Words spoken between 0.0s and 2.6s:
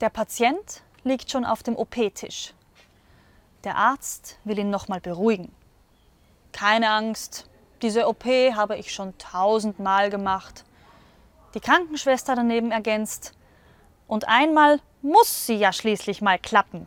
Der Patient liegt schon auf dem OP-Tisch.